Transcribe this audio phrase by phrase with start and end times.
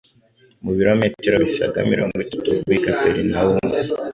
[0.63, 3.57] Mu birometero bisaga mirongo itatu uvuye i Kaperinaumu,